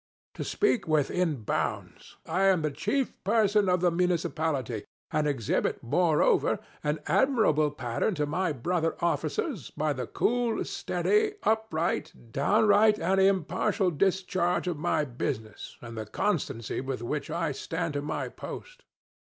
To 0.33 0.43
speak 0.43 0.87
within 0.87 1.43
bounds, 1.43 2.17
I 2.25 2.45
am 2.45 2.63
the 2.63 2.71
chief 2.71 3.13
person 3.23 3.69
of 3.69 3.81
the 3.81 3.91
municipality, 3.91 4.83
and 5.11 5.27
exhibit, 5.27 5.83
moreover, 5.83 6.57
an 6.83 7.01
admirable 7.05 7.69
pattern 7.69 8.15
to 8.15 8.25
my 8.25 8.51
brother 8.51 8.95
officers 8.99 9.69
by 9.69 9.93
the 9.93 10.07
cool, 10.07 10.65
steady, 10.65 11.33
upright, 11.43 12.13
downright 12.31 12.97
and 12.97 13.21
impartial 13.21 13.91
discharge 13.91 14.65
of 14.65 14.79
my 14.79 15.05
business 15.05 15.77
and 15.81 15.95
the 15.95 16.07
constancy 16.07 16.81
with 16.81 17.03
which 17.03 17.29
I 17.29 17.51
stand 17.51 17.93
to 17.93 18.01
my 18.01 18.27
post. 18.27 18.81